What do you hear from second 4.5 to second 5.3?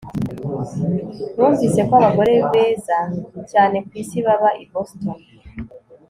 i Boston